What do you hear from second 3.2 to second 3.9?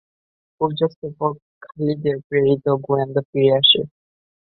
ফিরে আসে।